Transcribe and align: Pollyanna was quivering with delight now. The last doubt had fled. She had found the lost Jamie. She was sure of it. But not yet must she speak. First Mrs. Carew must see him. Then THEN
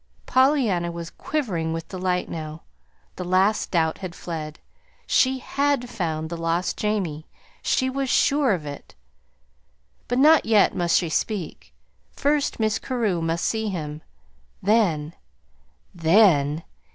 Pollyanna 0.25 0.91
was 0.91 1.11
quivering 1.11 1.73
with 1.73 1.87
delight 1.89 2.27
now. 2.27 2.63
The 3.17 3.23
last 3.23 3.69
doubt 3.69 3.99
had 3.99 4.15
fled. 4.15 4.57
She 5.05 5.37
had 5.37 5.91
found 5.91 6.31
the 6.31 6.37
lost 6.37 6.75
Jamie. 6.75 7.27
She 7.61 7.87
was 7.87 8.09
sure 8.09 8.51
of 8.53 8.65
it. 8.65 8.95
But 10.07 10.17
not 10.17 10.43
yet 10.43 10.75
must 10.75 10.97
she 10.97 11.09
speak. 11.09 11.71
First 12.13 12.57
Mrs. 12.57 12.81
Carew 12.81 13.21
must 13.21 13.45
see 13.45 13.69
him. 13.69 14.01
Then 14.59 15.13
THEN 15.93 16.63